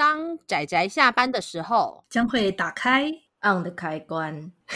[0.00, 3.12] 当仔仔下班的时候，将会打开
[3.42, 4.50] on 的开关。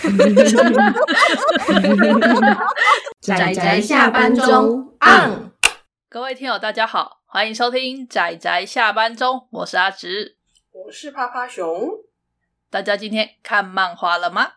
[3.23, 5.51] 仔仔下班中 on。
[6.11, 10.37] 各位听友，大家好，欢迎收听仔仔下班中，我是阿直，
[10.73, 11.89] 我是趴趴熊。
[12.69, 14.57] 大家今天看漫画了吗？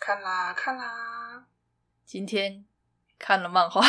[0.00, 1.44] 看啦，看啦。
[2.06, 2.64] 今天
[3.18, 3.82] 看了漫画，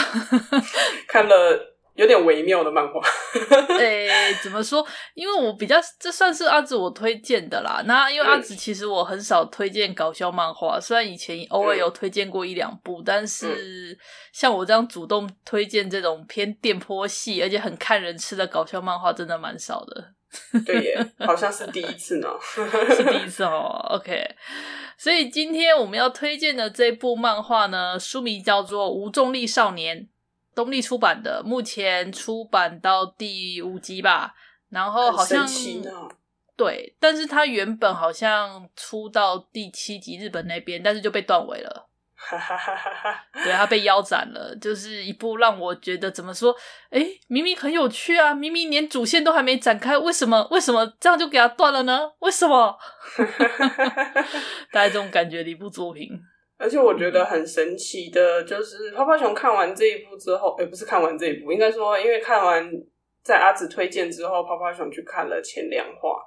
[1.08, 1.78] 看了。
[2.02, 3.00] 有点微妙的漫画，
[3.80, 4.84] 哎，怎么说？
[5.14, 7.84] 因为我比较，这算是阿紫我推荐的啦。
[7.86, 13.96] 那因为阿紫其实我很少推荐搞笑漫画，虽然以前偶尔有推荐过一两部，但是
[14.34, 20.14] 像我这样主动推荐这种偏电波系而且很看人吃的搞笑漫画，真的蛮少的。
[20.66, 23.86] 对耶，好像是第一次呢， 是第一次哦。
[23.92, 24.26] OK，
[24.98, 29.98] 所以今天我们要推荐的这部漫画呢，书名叫做《无重力少年》。
[30.54, 34.34] 东立出版的，目前出版到第五集吧，
[34.70, 35.48] 然后好像
[36.56, 41.88] 对，但是他原本好像出到第七集日本那边，但是就被断尾了。
[42.24, 42.76] 哈哈哈！
[42.76, 46.56] 哈对，他被腰斩了，就是一部让我觉得怎么说，
[46.92, 52.12] 哎，明明很有趣啊，明明连主线都还没展开，为什么为什么这样就给他断了呢？
[52.20, 52.78] 为什么？
[54.72, 56.12] 大概这种感觉的一部作品。
[56.62, 62.72] 而且我觉得很神奇的，就是泡泡熊看完这一部之后，也、欸、不是看完这一部，应该说，因为看完
[63.24, 66.22] 在阿紫推荐之后，泡泡熊去看了前两话。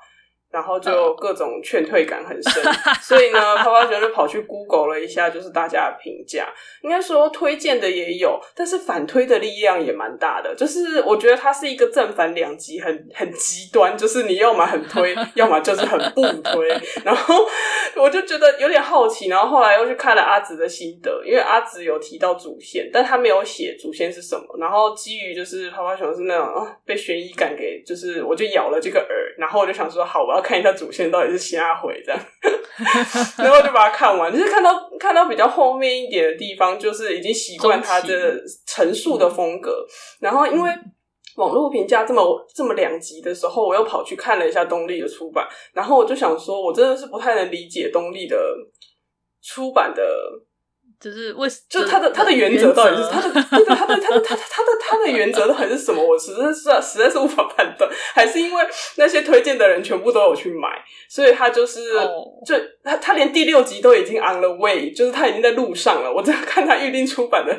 [0.55, 2.63] 然后就各种劝退感很深，
[3.03, 6.47] 所以呢，泡泡熊就跑去 Google 了一下，就是大家的评价。
[6.81, 10.55] 应该说推荐的也有，但是反推的力量也蛮大的。
[10.55, 13.99] 就是我觉得它是一个正反两极，很很极端。
[13.99, 16.69] 就是你要么很推， 要么就是很不推。
[17.05, 17.45] 然后
[17.97, 24.45] 我就觉得有点好奇，然后后来又去看了阿紫的心得，因为阿紫有提到主线，但他没有写主线是什么。
[24.61, 30.45] 然后基于就是泡泡熊是那种啊被悬疑感给，就是我就咬了这个饵，然后我就想说好，我要。
[30.45, 32.21] 看一下主线到底是瞎回这样，
[33.39, 34.31] 然后就把它看完。
[34.31, 39.87] 就是看到看到比较后面一点的地方，就是已经习惯他的陈述的风格。
[40.21, 40.71] 然后因为
[41.37, 48.37] 网络评价这么这么两极的时候，我又跑去看了一下东立的出版，然后我就想说，我真的是不太能理解东立的
[49.41, 50.03] 出版的。
[51.01, 56.03] 就是为，就他的他的原则到底是他的，他的他的他的他他的他的原则到底是什么？
[56.03, 58.65] 我实在是实在是无法判断，还是因为
[58.97, 60.69] 那些推荐的人全部都有去买，
[61.11, 61.93] 所以他就是
[62.47, 66.11] 就他他连第六集都已经 on the way，就是他已经在路上了。
[66.11, 67.53] 我在看他预定出版的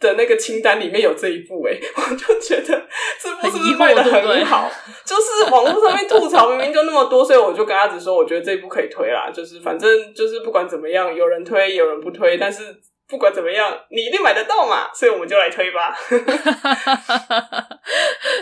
[0.00, 2.86] 的那个清单里面有这一部，哎 我就觉得
[3.22, 4.70] 这部是不是卖的很好？
[5.06, 9.30] 就是网络上面吐槽明明就那么多，所以我就跟阿紫说，我觉得这一部可以推啦。
[9.32, 12.73] 就是反正就是不管怎么样，有人推有人不推，但是。
[13.14, 15.96] 不管怎么样，你一定买得到嘛，所以我们就来推吧。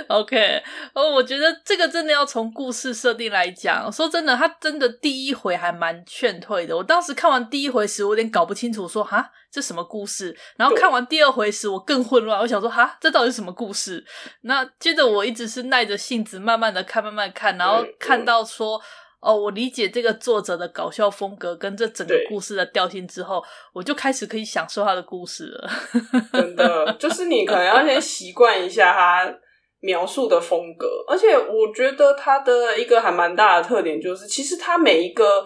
[0.08, 0.62] OK，
[0.94, 3.92] 哦，我觉得这个真的要从故事设定来讲。
[3.92, 6.74] 说真的，他真的第一回还蛮劝退的。
[6.74, 10.34] 我当时看完第一回时，我有点搞不清楚，说哈，这什么故事？
[10.56, 12.40] 然后看完第二回时，我更混乱。
[12.40, 14.02] 我想说哈，这到底是什么故事？
[14.44, 18.80] 那接着我一直是耐着性子，慢慢的看，慢慢看，然后看到说。
[19.22, 25.70] 哦，我理解这个作者的搞笑风格跟这整个故事的调性之后，我就开始可以享受他的故事了。
[26.34, 29.34] 真的，就是你可能要先习惯一下他
[29.80, 35.44] 描述的风格，而且我觉得他的一个还蛮大的特点就是，其实他每一个。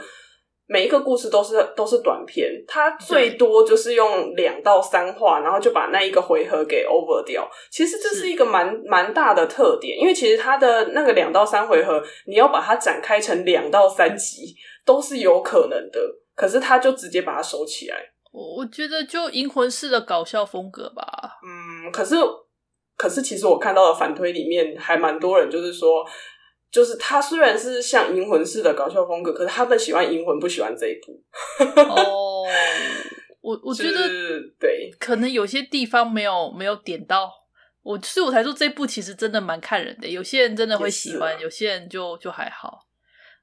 [0.69, 7.49] 每一个故事都是都是短篇，它最多就是用两到三话，然后就把那一个回合给 over 掉。
[7.71, 16.01] 其实这是一个蛮蛮大的特点，因为其实它的那个两到三回合，你要把它展开成两到三集都是有可能的。
[16.35, 17.97] 可是他就直接把它收起来。
[18.33, 21.05] 我我觉得就银魂式的搞笑风格吧。
[21.43, 22.17] 嗯，可是
[22.97, 26.05] 可是其实我看到的反推里面还蛮多人就是说。
[26.71, 31.23] 就是他虽然是像银魂似的搞笑风格，可是他们喜欢银魂，不喜欢这一部。
[31.81, 32.45] 哦，
[33.41, 34.09] 我我觉得
[34.59, 37.33] 对，可能有些地方没有没有点到
[37.83, 40.09] 我，所以我才说这部其实真的蛮看人的。
[40.09, 42.81] 有些人真的会喜欢，啊、有些人就就还好。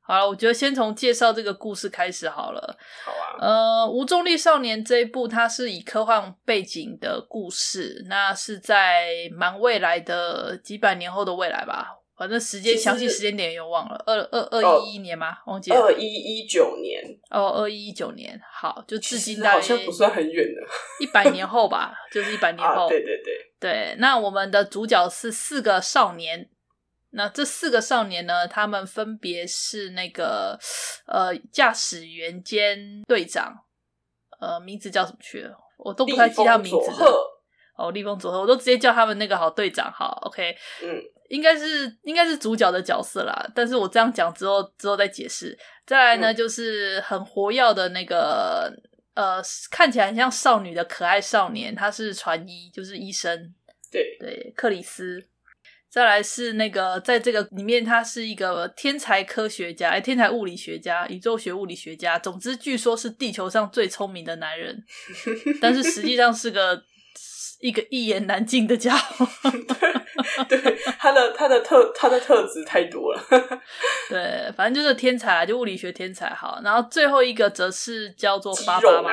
[0.05, 2.77] 好了，我觉得先从介绍这个故事开始好了。
[3.05, 3.39] 好啊。
[3.39, 11.87] 呃，无重力少年这一部，它是以科幻背景的故事，那是在蛮未来的几百年后的未来吧。
[12.15, 15.37] 反正时间详细时间点又忘了，二二二一一年吗？
[15.47, 15.77] 忘记了。
[15.77, 20.61] 二一一九年哦，二一一九年，好，就至今大概好像不算很远的，
[21.03, 22.85] 一百年后吧，就是一百 年后。
[22.85, 26.49] 啊、对对对对，那我们的主角是四个少年，
[27.11, 30.59] 那这四个少年呢，他们分别是那个
[31.07, 33.63] 呃驾驶员兼队长，
[34.39, 35.57] 呃，名字叫什么去了？
[35.77, 36.91] 我都不太记他名字。
[37.75, 41.01] 哦，立风佐贺，我都直接叫他们那个好队长，好，OK，嗯。
[41.29, 43.51] 应该是应该是主角的角色啦。
[43.55, 45.57] 但是我这样讲之后之后再解释。
[45.83, 48.71] 再来呢，嗯、就是很活跃的那个
[49.15, 49.41] 呃，
[49.71, 53.51] 看起来很像少女的可爱少年，他是传医，就是医生。
[53.91, 55.25] 对对，克里斯。
[55.89, 62.19] 再来是那个，在这个里面，他是一个天才科学家，哎，天才物理学家，宇宙学物理学家。
[62.19, 64.83] 总之，据说是地球上最聪明的男人，
[65.59, 66.83] 但是实际上是个
[67.63, 69.25] 一个一言难尽的家伙。
[70.49, 73.23] 对，对，他的他的特他的特质太多了。
[74.09, 76.29] 对，反正就是天才，就物理学天才。
[76.33, 79.11] 好，然后最后一个则是叫做巴巴嘛，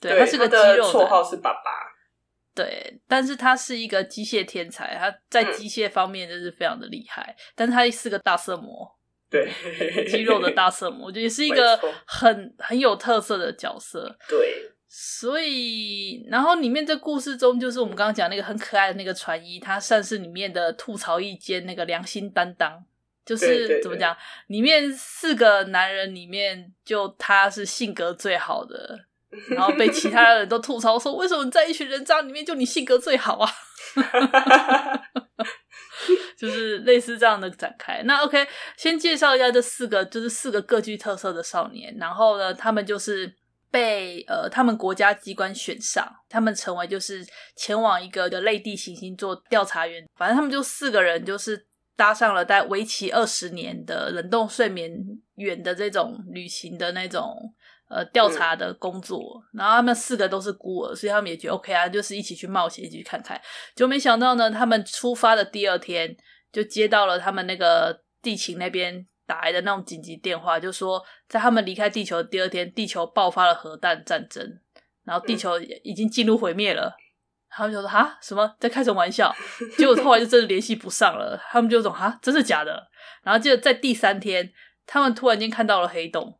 [0.00, 1.60] 对，他是个肌肉绰号是爸爸。
[2.54, 7.22] 对，但是他是一个机械天才，他在机械方面就是非常的厉害。
[7.38, 8.90] 嗯、但是他是个大色魔，
[9.28, 9.46] 对，
[10.08, 14.16] 肌肉的大色魔，我觉得也是一个很很有特色的角色。
[14.26, 22.82] 对，所以然后里面这故事中，就是我们刚刚讲那个很可爱的那个船医，他算是里面的吐槽一间那个良心担当，
[23.22, 24.16] 就是怎么讲，
[24.46, 28.98] 里面四个男人里面，就他是性格最好的。
[29.50, 33.50] 然后被其他人都吐槽说：“为什么你在一群人渣里面，就你性格最好啊？”
[36.38, 38.02] 就是类似这样的展开。
[38.04, 38.46] 那 OK，
[38.78, 41.94] 先介绍一下这四个，就是四个各具特色的少年。
[41.98, 43.30] 然后呢，他们就是
[43.76, 47.22] 被呃他们国家机关选上，他们成为就是
[47.56, 50.02] 前往一个的类地行星做调查员。
[50.16, 54.90] 反正他们就四个人，就是搭上了在为期二十年的冷冻睡眠
[55.34, 57.52] 远的这种旅行的那种。
[57.88, 63.40] 呃，调查的工作，嗯，然后他们四个都是孤儿，所以他们也觉得 OK 啊，就是一起去冒险，一起去看看。
[63.76, 66.16] 就没想到呢，他们出发的第二天
[66.50, 74.60] 就接到了他们那个地勤那边打来的那种紧急电话，就说在他们离开地球的第二天，地球爆发了核弹战争，
[75.04, 76.88] 然后地球已经进入毁灭了。
[76.88, 77.00] 嗯，
[77.50, 79.34] 他们就说哈什么在开什么玩笑？
[79.76, 81.38] 结果后来就真的联系不上了。
[81.50, 82.88] 他们就说哈真的假的？
[83.22, 84.52] 然后接着在第三天，
[84.86, 86.38] 他们突然间看到了黑洞，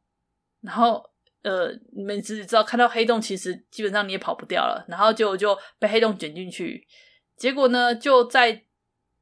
[0.62, 1.10] 然后。
[1.42, 4.84] 呃，你们只知道看到黑洞，其实基本上你也跑不掉了。
[4.88, 6.84] 然后就就被黑洞卷进去，
[7.36, 8.64] 结果呢，就在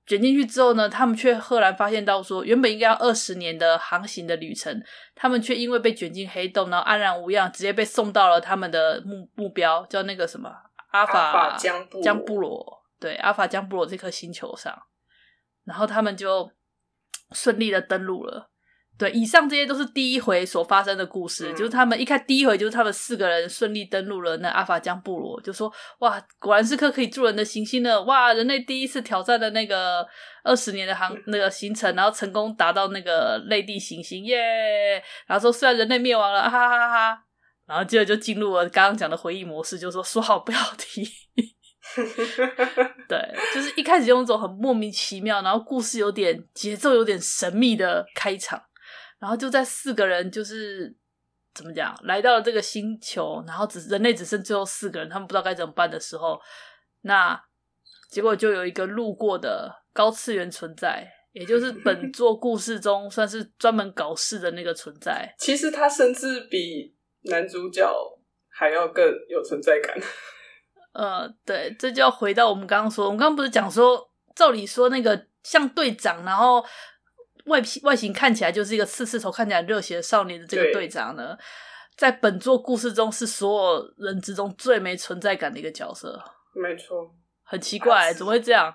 [0.07, 4.83] 卷进去之后呢，他们却赫然发现到说，原本应该要二十年的航行的旅程，
[5.15, 10.51] 他们却因为被卷进黑洞，然后安然无恙，直接被送到了他们的目目标，叫那个什么
[10.91, 14.77] 阿法江江布罗，对，阿法江布罗这颗星球上，
[15.65, 16.51] 然后他们就
[17.33, 18.51] 顺利的登陆了。
[18.97, 28.01] 对，以上这些都是第一回所发生的故事，嗯、就是他们一开第一回就是他们四个人顺利登陆了那阿法江布罗，就说哇，果然是颗可以住人的行星呢！
[28.05, 30.07] 哇，人类第一次挑战的那个
[30.45, 35.03] 二十年的航、嗯、那个行程，然后成功达到那个类地行星耶！
[35.27, 37.25] 然后说虽然人类灭亡了，哈哈哈哈！
[37.67, 41.05] 然后接着就进入了刚刚讲的回忆模式，就说说好不要提。
[43.09, 43.19] 对，
[43.53, 48.63] 就是一开始用一种很莫名其妙，然后故事有点节奏有点神秘的开场。
[49.19, 50.95] 然后就在四个人就是
[51.55, 56.39] 怎么讲来到了这个星球，然后只人类只剩最后四个人，他们不知道该怎么办的时候，
[57.03, 57.41] 那
[58.11, 65.35] 结果就有一个路过的高次元存在，也就是本 作故事中算是专门搞事的那个存在。
[65.39, 67.89] 其实他甚至比男主角
[68.49, 69.97] 还要更有存在感。
[70.93, 76.65] 呃，对，这就要回到我们刚刚说，我们刚刚不是讲说，照理说那个像队长，然后。
[77.47, 81.37] 外皮外形看起来就是一个刺刺头，看起来热血的少年的这个队长呢，
[81.97, 86.19] 在本作故事中是所有人之中最没存在感的一个角色。
[86.55, 87.11] 没错，
[87.43, 88.75] 很奇怪，怎么会这样？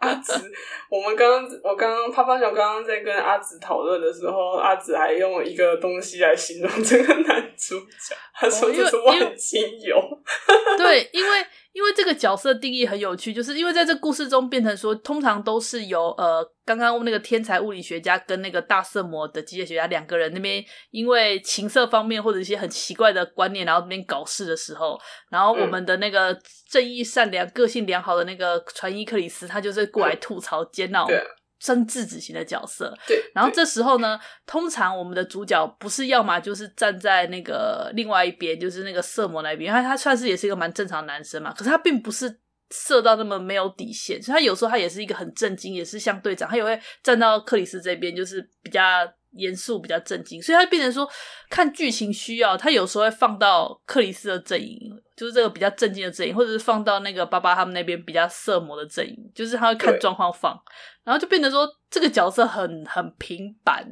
[0.00, 0.50] 阿紫，
[0.90, 9.96] 我们刚刚我刚刚趴趴熊刚刚在跟阿紫讨论的时候，阿紫还用一个东西来形容这个男主角，他说这是万金油。
[10.76, 11.46] 对，因为。
[11.72, 24.98] 因为这个角色定义很有趣，就是因为在这故事中变成说，通常都是由呃刚刚那个天才物理学家跟那个大色魔的机械学家两个人那边，因为情色方面或者一些很奇怪的观念，然后那边搞事的时候，
[25.30, 26.36] 然后我们的那个
[26.68, 31.06] 正义善良、个性良好的那个船医克里斯，他就是过来吐槽、煎熬。
[31.58, 33.20] 真质子型的角色，对。
[33.34, 41.52] 然后这时候呢，通常我们的主角不是要么就是站在那个另外一边，就是那个色魔那边，因为他算是也是一个蛮正常的男生嘛。
[41.52, 48.82] 可是他并不是色到那么没有底线，所以他有时候他也是一个很震惊，也是像队长，他也会站到克里斯这边，就是比较
[49.32, 50.40] 严肃、比较震惊。
[50.40, 51.08] 所以他变成说，
[51.50, 54.78] 看剧情需要，他有时候会放到克里斯的阵营。
[55.18, 60.56] 就是这个比较正经的阵营，或者是放到那个爸爸他们那边比较色魔的阵营，就是他会看状况放，
[61.02, 63.84] 然后就变得说这个角色很很平板，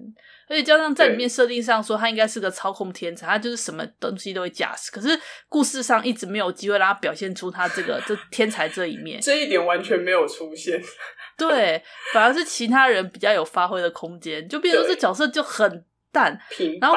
[0.48, 10.80] 而且加上在里面设定上说他应该是个操控天才，他就是什么东西都会驾驶，可是故事上一直没有机会让他表现出他这个这 天才这一面，这一点完全没有出现。
[11.36, 11.82] 对，
[12.14, 16.88] 反而是其他人比较有发挥的空间，就变成说这角色就很淡，平板。
[16.88, 16.96] 然后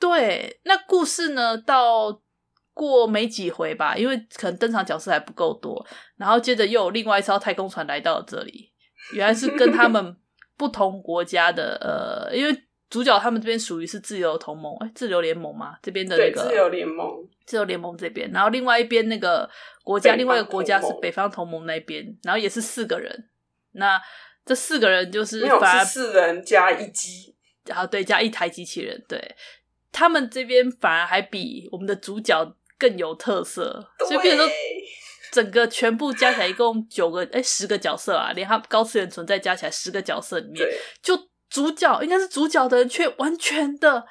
[0.00, 2.20] 对，那故事呢，到
[2.78, 5.84] 过没几回吧，因为可能登场角色还不够多，
[6.16, 8.70] 然后接着又有另外一艘太空船来到了这里，
[9.12, 10.16] 原来是跟他们
[10.56, 19.50] 不同国家的呃，因为主角他们这边属于是自由同盟，哎，自由联盟嘛，这边的那个自由联盟，自由联盟这边，然后另外一边那个
[19.82, 23.28] 国家，另外一个国家是北方同盟那边，然后也是四个人。
[23.72, 24.00] 那
[24.46, 27.34] 这四个人就是反而是四人加一机，
[27.66, 29.36] 然后对，加一台机器人，对，
[29.92, 34.54] 他们这边反而还比我们的主角更有特色，所以变成说
[35.32, 40.66] 整个全部加起来一共九个哎十个角色啊，连他高次元存在加起来十个角色里面，
[41.02, 41.18] 就
[41.50, 44.04] 主角应该是主角的人却完全的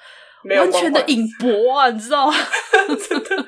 [0.57, 2.33] 完全的隐薄啊，你知道吗？
[3.09, 3.47] 真的。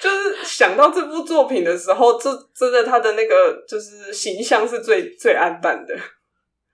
[0.00, 5.94] 就是想到这部作品的时候，这真的他的那个就是形象是最最暗淡的。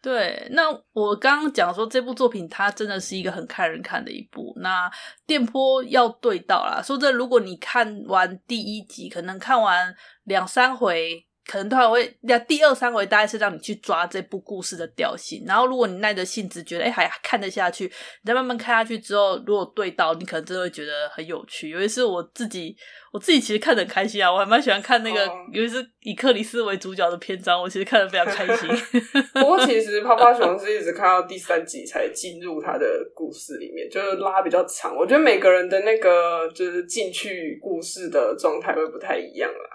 [0.03, 4.53] 对，那我刚刚讲说这部作品，它真的是一个很看人看的一部。
[4.57, 4.91] 那
[5.27, 9.95] 电波要对到啦，说这如果你看完第一集，可能看完
[10.25, 11.25] 两三回。
[11.45, 21.71] 可能都还会，那第二三回大概是让你去抓这部故事的调性，然后如果你耐着性子觉得哎还看得下去，你再慢慢看下去之后，如果对到，你可能真的会觉得很有趣。
[21.71, 22.77] 尤其是我自己，
[23.13, 28.69] 我自己其实看得很开心啊，我还蛮喜欢看那个，哦、尤其是以克里斯为主角的篇章，我其实看得非常开心。
[29.35, 34.95] 不过其实泡泡熊是一直看到第三集才进入他的故事里面，就是拉比较长。
[34.97, 39.71] 我觉得每个人的那个就是进去故事的状态会不太一样啦。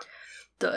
[0.58, 0.70] 对。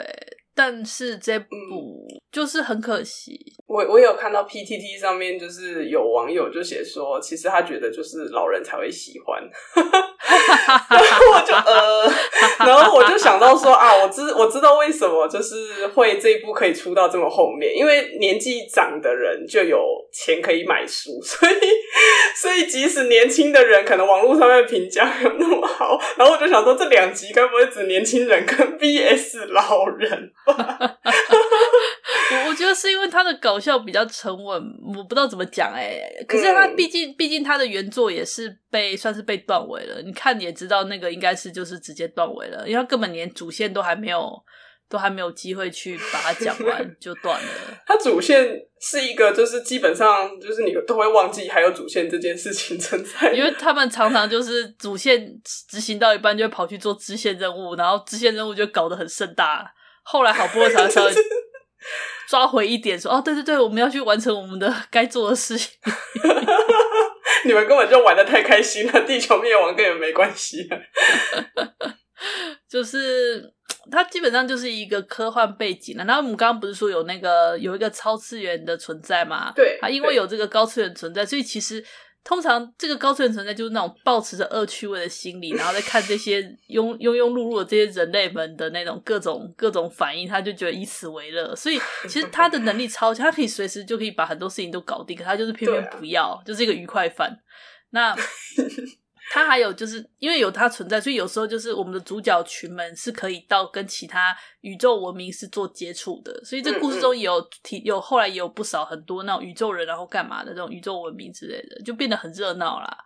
[0.63, 9.41] 但是这部就是很可惜，我我有看到 PTT 上面就是有网友就写说，其实他觉得就是老人才会喜欢，
[11.33, 12.11] 我就呃，
[12.67, 19.79] 然后我就想到说啊，我知我知道为什么就是会这一部可以出到这么后面，因为年纪长的人就有
[20.11, 21.53] 钱可以买书，所以
[22.35, 30.31] 所以即使年轻的人可能网络上面评价没有那么好，然后我就想说这两集该不会指年轻人跟 VS 老人？
[32.31, 34.61] 我我觉得是因为他的搞笑比较沉稳，
[34.95, 36.25] 我不知道怎么讲哎、欸。
[36.27, 44.31] 可是他毕竟毕竟他的原作也是被算是被断尾了，你看你也知道那个应该是就是直接断尾了，因为他根本连主线都还没有
[44.89, 47.49] 都还没有机会去把它讲完 就断了。
[47.85, 59.71] 他主线是一个就是基本上就是你都会忘记还有主线这件事情存在，因为他们常常就是主线执行到一半就会跑去做支线任务，然后支线任务就搞得很盛大。
[60.03, 61.13] 后来好不容易才稍微
[62.31, 65.69] 抓回一点，说哦，对对对，我们要去完成我们的 该做的事情。
[67.43, 70.65] 你们根本就玩的太开心了，地球灭亡跟你们没关系。
[72.71, 73.43] 就是
[73.91, 76.05] 它基本上就是一个科幻背景了。
[76.05, 79.51] 然后我们刚刚不是说有那个有一个超次元的存在嘛？
[79.53, 81.83] 对，啊，因为有这个高次元存在，所以其实。
[82.23, 91.55] 通常这个高次元存在就是那种抱持着恶趣味的心理，然后再看这些庸庸庸碌碌的这些人类们的那种各种各种反应，他就觉得以此为乐。
[91.55, 97.39] 所以其实他的能力超强，他可以随时就可以把很多事情都搞定，可他就是偏偏不要，就是一个愉快犯。
[97.89, 98.15] 那。
[99.33, 112.97] 他还有就是因为有他存在，所以有时候就是我们的主角群们是可以到跟其他宇宙文明是做接触的，所以这故事中也有提有后来也有不少很多那种宇宙人然后干嘛的这种宇宙文明之类的，就变得很热闹啦。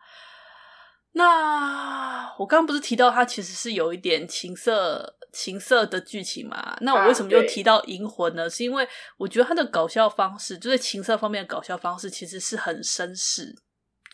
[1.12, 6.76] 那我刚刚不是提到他其实是有一点情色情色的剧情嘛？
[6.82, 8.50] 那我为什么又提到银魂呢？
[8.50, 13.56] 是因为我觉得他的搞笑方式，就是情色方面的搞笑方式，其实是很绅士。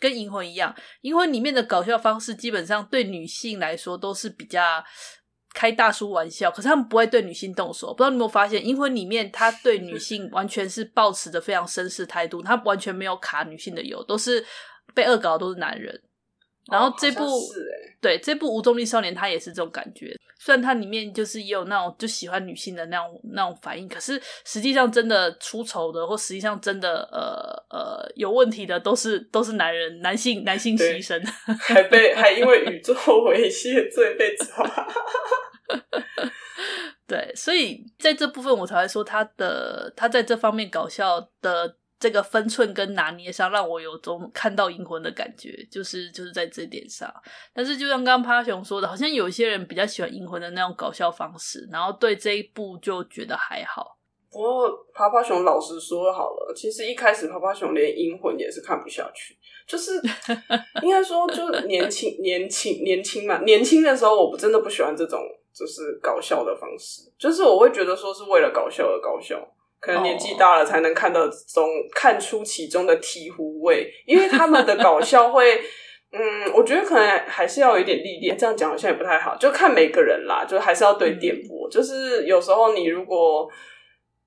[0.02, 4.82] 跟《银魂》一样，《银魂》里面的搞笑方式基本上对女性来说都是比较
[5.54, 7.94] 开大叔玩笑，可是他们不会对女性动手。
[7.94, 14.44] 不知道你有没有发现，《银魂》里面他对女性完全是抱持着非常绅士态度，他完全没有卡女性的油，都是
[14.92, 16.02] 被恶搞的都是男人。
[16.70, 20.14] 然后这部、哦欸、对这部《无重力少年》，他也是这种感觉。
[20.38, 31.24] 虽然它里面就是也有那种就喜欢女性的那种那种反应，可是实际上真的出丑的，或实际上真的呃呃有问题的，都是都是男人，男性男性牺牲，
[31.60, 34.68] 还被还因为宇宙猥亵罪被抓。
[37.06, 41.76] 对，所以在这部分我才会说他的他在这方面搞笑的。
[42.02, 47.08] 这个分寸跟拿捏上，让我有种看到银魂的感觉，就是就是在这点上。
[47.54, 53.96] 但是就像刚刚趴熊说的，好像有些人比较喜欢银魂的那种搞笑方式，然后对这一部就觉得还好。
[54.32, 59.92] 不过趴趴熊老实说好了，其实一开始趴趴熊连银魂也是看不下去，就是
[60.82, 65.20] 应该说就是年轻年轻年轻嘛，年轻的时候我真的不喜欢这种。
[65.54, 69.36] 就是搞笑的方式，就是我会觉得说是为了搞笑而搞笑，
[69.82, 75.60] 可能年纪大了才能看到中看出其中的醍醐味，因为他们的搞笑会，
[76.12, 78.38] 嗯，我觉得可能还是要有一点历练。
[78.38, 81.68] 这样讲好像也不太好，就看每个人啦，就还是要对电波。
[81.68, 83.46] 嗯、就是有时候你如果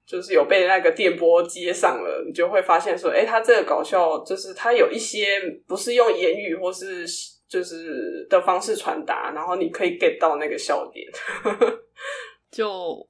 [0.06, 7.06] 就是有被那个电波接上了，你就会发现说，哎、欸，他这个搞笑就是他有一些不是用言语或是。
[7.48, 11.08] 就是的方式传达，然后你可以 get 到那个笑点，
[12.52, 13.08] 就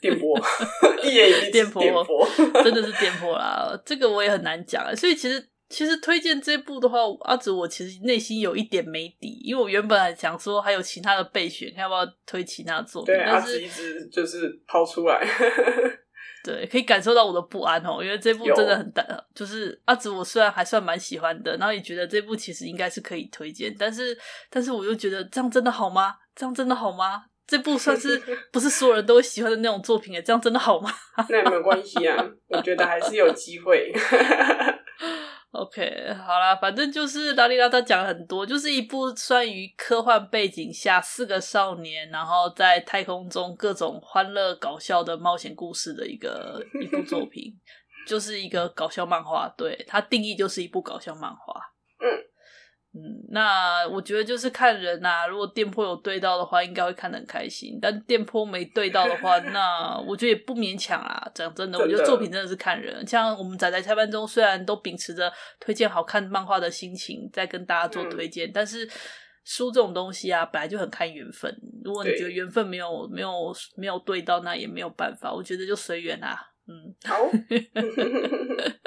[0.00, 0.38] 电波，
[1.02, 2.28] 一言以蔽，电波，
[2.64, 3.78] 真的是电波啦。
[3.84, 15.26] 这个我也很难讲，所以其实其实推荐这部的话，阿紫我其实内心有一点没底，因为我原本还想说还有其他的备选，看要不要推其他作品，对，但是阿紫一直就是抛出来。
[16.44, 24.16] 对，可以感受到我的不安哦，因为这部真的很大，就是阿紫，我虽然还算蛮喜欢的，然后也觉得这部其实应该是可以推荐，但是，
[24.48, 26.14] 但是我又觉得这样真的好吗？
[26.34, 27.24] 这样真的好吗？
[27.48, 30.90] 这部算是不是所有人都会喜欢的那种作品哎，这样真的好吗？
[31.30, 32.14] 那也没有关系啊，
[32.48, 33.90] 我觉得还是有机会。
[35.50, 47.54] OK，好啦，反正就是拉里拉他讲了很多，就是一部算于科幻背景下四个少年，然后在太空中各种欢乐搞笑的冒险故事的一个一部作品，
[48.06, 49.48] 就是一个搞笑漫画。
[49.56, 51.58] 对，它定义就是一部搞笑漫画。
[52.94, 52.98] 嗯。
[52.98, 55.26] 嗯，那我觉得就是看人呐、啊。
[55.26, 57.78] 如果店铺有对到的话，应该会看得很开心。
[57.80, 61.30] 但店铺没对到的话， 那我觉得也不勉强啦。
[61.34, 63.06] 讲真的，我觉得作品真的是看人。
[63.06, 68.88] 像我们仔仔下班中，虽然都秉持着推荐好看漫画的心情在跟大家做推荐，嗯、但是
[69.44, 71.54] 书这种东西啊，本来就很看缘分。
[71.84, 75.32] 如果你觉得缘分没有没有没有对到，那也没有办法。
[75.32, 76.36] 我觉得就随缘啊。
[76.70, 77.16] 嗯，好，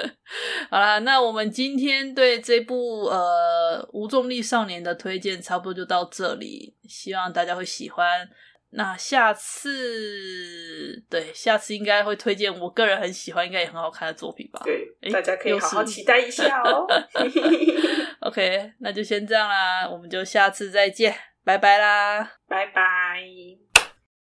[0.72, 8.26] 好啦，那我们今天对这部呃无重力少年的推荐差不多就到这里，希望大家会喜欢。
[8.70, 14.62] 那下次，对，下次应该会推荐我个人很喜欢，应该也很好看的作品吧？
[14.64, 16.86] 对，诶大家可以好好期待一下哦。
[18.24, 22.82] OK，那就先这样啦，我们就下次再见，拜拜啦，拜拜。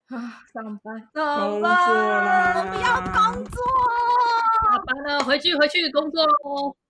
[0.09, 0.17] 啊，
[0.51, 3.61] 上班，上班，我不要工作。
[4.85, 6.75] 完了，回去，回去工作喽。